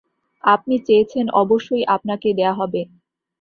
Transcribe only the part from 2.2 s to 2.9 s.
দেয়া হবে।